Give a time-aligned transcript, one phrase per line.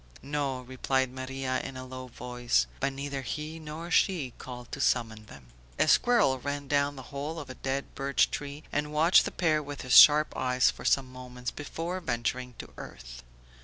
[0.23, 2.65] "No," replied Maria in a low voice.
[2.79, 5.49] But neither he nor she called to summon them.
[5.77, 9.61] A squirrel ran down the bole of a dead birch tree and watched the pair
[9.61, 13.21] with his sharp eyes for some moments before venturing to earth.